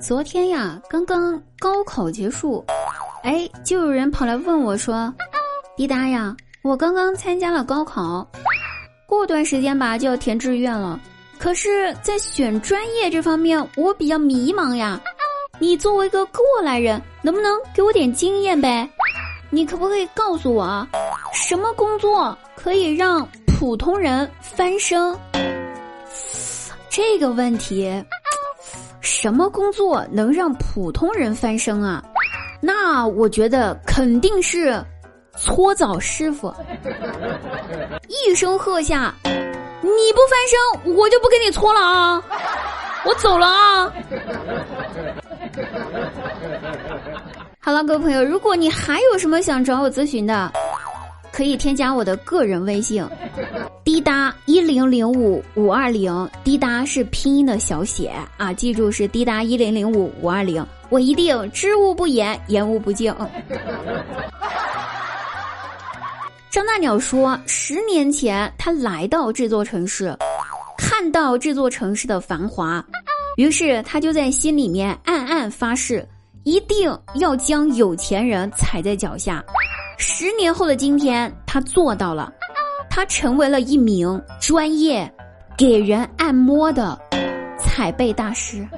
[0.00, 2.64] 昨天呀，刚刚高考结束，
[3.22, 5.12] 哎，就有人跑来问我说
[5.76, 8.26] ：“滴答呀，我刚刚参加了高考，
[9.06, 11.00] 过段时间吧就要填志愿了，
[11.38, 15.00] 可是，在选专业这方面我比较迷茫呀。
[15.58, 18.88] 你作为一个过来人，能不能给我点经验呗？
[19.48, 20.86] 你可不可以告诉我，
[21.32, 25.16] 什么工作可以让普通人翻身？
[26.90, 27.90] 这个问题。”
[29.04, 32.02] 什么工作能让普通人翻身啊？
[32.60, 34.82] 那我觉得肯定是
[35.36, 36.52] 搓澡师傅。
[38.08, 40.38] 一声喝下，你不翻
[40.82, 42.22] 身，我就不给你搓了啊！
[43.04, 43.92] 我走了啊！
[47.60, 50.50] 好了，各位朋友，如果你还有什么想找我咨询的，
[51.34, 53.04] 可以添加我的个人微信。
[53.82, 63.12] 滴答一零零五五二零，滴答是拼音的小写啊，记住是滴答一零零五五二零，我一定知无不言，言无不尽。
[66.52, 70.16] 张大鸟说，十年前他来到这座城市，
[70.78, 72.82] 看到这座城市的繁华，
[73.36, 76.06] 于是他就在心里面暗暗发誓，
[76.44, 79.44] 一定要将有钱人踩在脚下。
[79.96, 82.32] 十年后的今天，他做到了。
[82.90, 85.12] 他成为了一名专业
[85.56, 86.96] 给人按摩的
[87.58, 88.64] 踩背大师。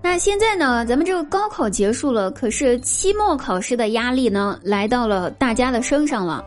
[0.00, 0.86] 那现在呢？
[0.86, 6.44] 咱们这个高考结束了，可是期末考试的压力呢，来到了大家的身上了。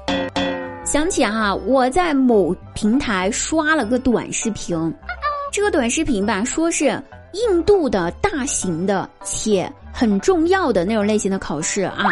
[0.86, 4.96] 想起哈，我在某平台刷了个短视频，
[5.52, 9.72] 这个短视频吧，说是印度的大型的且。
[9.94, 12.06] 很重要的那种类型的考试啊，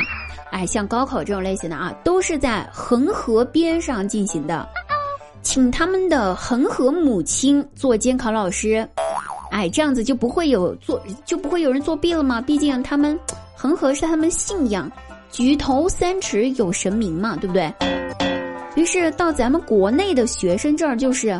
[0.49, 4.67] 哎，像高考这种类型的啊，都是在恒河边上进行的，
[5.43, 8.87] 请他们的恒河母亲做监考老师，
[9.51, 12.41] 哎，这样子就不会有做就不会有人作弊了吗？
[12.41, 13.19] 毕竟他们
[13.55, 14.91] 恒河是他们信仰，
[15.29, 17.71] 举头三尺有神明嘛，对不对？
[18.75, 21.39] 于是到咱们国内的学生这儿就是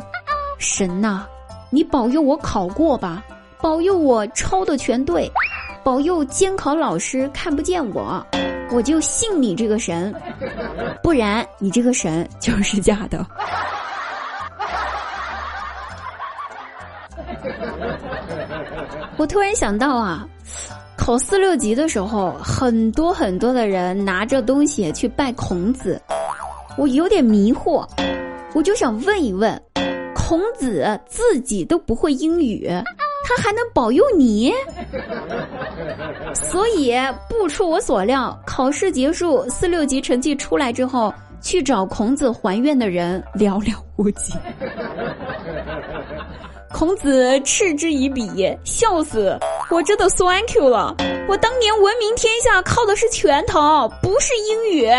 [0.59, 1.25] 神呐，
[1.71, 3.25] 你保佑我考过吧，
[3.61, 5.31] 保佑我抄的全对。
[5.83, 8.25] 保佑监考老师看不见我，
[8.71, 10.11] 我就信你这个神，
[11.03, 13.23] 不然你这个神就是假的。
[19.17, 20.27] 我突然想到啊，
[20.97, 26.01] 考四六级的时候，很多很多的人拿着东西去拜孔子，
[26.79, 27.87] 我有点迷惑，
[28.55, 29.61] 我就想问一问，
[30.15, 32.67] 孔子自己都不会英语。
[33.27, 34.53] 他还能保佑你，
[36.35, 36.95] 所以
[37.27, 44.33] 不出我所料，考试结束，四六级成绩出来之后，去找孔子还愿的人寥寥无几。
[46.71, 49.35] 孔子嗤之以鼻，笑死！
[49.71, 50.95] 我真的 thank you 了，
[51.27, 54.87] 我当年闻名天下靠的是拳头，不是英语。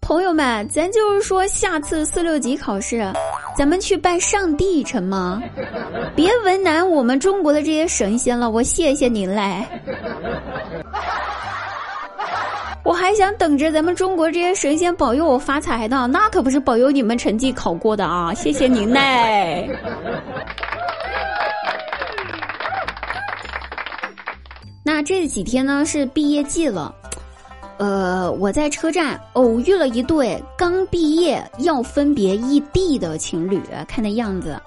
[0.00, 3.12] 朋友们，咱就是说，下次四六级考试，
[3.58, 5.42] 咱们去拜上帝成吗？
[6.14, 9.66] 别为难我们中国的这些神仙了，我谢谢您嘞。
[12.84, 18.32] 我还想等着咱们中国这些神仙保佑我发财呢，那可不是保佑你们成绩考过的啊！
[18.32, 19.68] 谢谢您嘞。
[24.84, 26.94] 那这几天呢是毕业季了。
[27.78, 34.60] 呃，我在车站偶遇了一对刚毕业要分别异地的情侣，看那样子，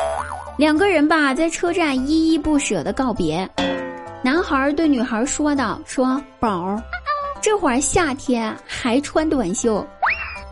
[0.57, 3.47] 两个人吧在车站依依不舍的告别。
[4.23, 6.81] 男孩对女孩说道：“说宝儿，
[7.41, 9.85] 这会儿夏天还穿短袖，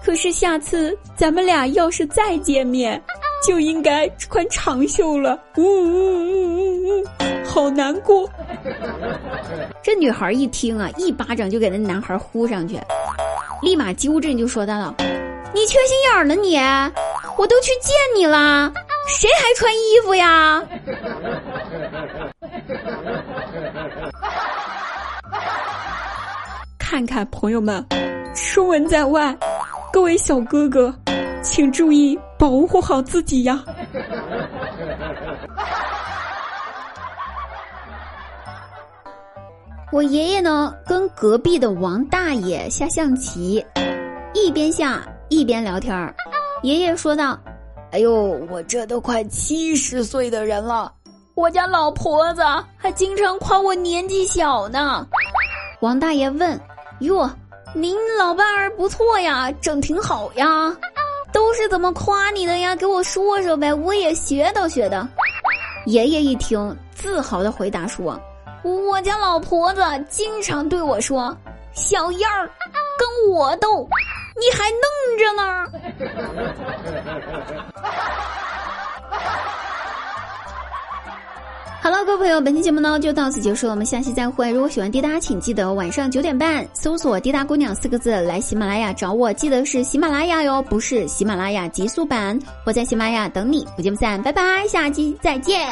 [0.04, 3.02] 可是下次咱们俩要是再见面，
[3.46, 7.04] 就应该穿长袖了。”呜呜呜呜呜，
[7.46, 8.30] 好难过。
[9.82, 12.80] 这女孩一听啊，一巴掌就给那男孩呼上去，
[13.62, 14.96] 立马纠正就说道了
[15.54, 16.58] ：“你缺心眼儿呢你，
[17.38, 18.72] 我都去见你了，
[19.08, 20.64] 谁还穿衣服呀？”
[26.78, 27.86] 看看朋友们，
[28.34, 29.38] 出门在外，
[29.94, 30.92] 各位小哥哥，
[31.44, 33.62] 请注意保护好自己呀。
[39.92, 43.66] 我爷爷呢，跟隔壁的王大爷下象棋，
[44.34, 46.16] 一边下一边聊天儿。
[46.62, 47.38] 爷爷说道
[47.92, 48.14] ：“哎呦，
[48.50, 50.94] 我这都快七十岁的人了，
[51.36, 52.42] 我家老婆子
[52.78, 55.06] 还经常夸我年纪小呢。”
[55.82, 56.60] 王大爷问
[57.02, 57.30] ：“哟，
[57.74, 60.46] 您老伴儿不错呀，整挺好呀，
[61.32, 62.76] 都是怎么夸你的呀？
[62.76, 65.08] 给我说说呗，我也学叨学的。”
[65.86, 68.20] 爷爷一听，自豪的回答说
[68.64, 71.36] ：“我家老婆子经常对我说，
[71.74, 72.50] 小燕儿，
[72.98, 73.88] 跟我斗，
[74.36, 74.84] 你还嫩
[75.18, 75.66] 着呢。”
[82.10, 84.50] 各位朋友，本期节目呢就到此结束了，我们下期再会。
[84.50, 92.38] 如果喜欢滴答，请记得晚上九点半搜索“滴答姑娘”四个字来喜马拉雅找我，记得是喜马拉雅哟，不是喜马拉雅极速版。
[92.66, 95.70] 我在喜马拉雅等你，不见不散，拜拜，下期再见。